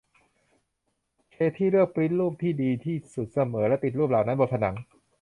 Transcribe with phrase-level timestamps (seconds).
[1.31, 4.75] เคธี่เลือกปริ้นท์รูปที่ดีที่สุดเสมอและติดรูปเหล่านั้นบนผนัง